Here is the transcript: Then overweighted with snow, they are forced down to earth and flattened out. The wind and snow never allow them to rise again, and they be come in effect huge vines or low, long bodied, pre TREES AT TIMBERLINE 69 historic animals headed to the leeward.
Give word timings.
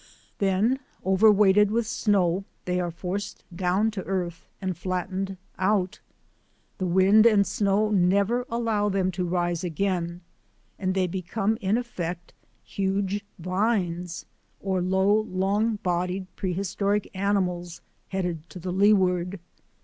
Then 0.39 0.79
overweighted 1.05 1.69
with 1.69 1.85
snow, 1.85 2.43
they 2.65 2.79
are 2.79 2.89
forced 2.89 3.43
down 3.55 3.91
to 3.91 4.03
earth 4.05 4.47
and 4.59 4.75
flattened 4.75 5.37
out. 5.59 5.99
The 6.79 6.87
wind 6.87 7.27
and 7.27 7.45
snow 7.45 7.91
never 7.91 8.47
allow 8.49 8.89
them 8.89 9.11
to 9.11 9.23
rise 9.27 9.63
again, 9.63 10.21
and 10.79 10.95
they 10.95 11.05
be 11.05 11.21
come 11.21 11.55
in 11.61 11.77
effect 11.77 12.33
huge 12.63 13.23
vines 13.37 14.25
or 14.59 14.81
low, 14.81 15.19
long 15.29 15.75
bodied, 15.83 16.25
pre 16.35 16.55
TREES 16.55 16.73
AT 16.73 16.77
TIMBERLINE 16.79 16.93
69 17.01 17.01
historic 17.03 17.27
animals 17.29 17.81
headed 18.07 18.49
to 18.49 18.57
the 18.57 18.71
leeward. 18.73 19.39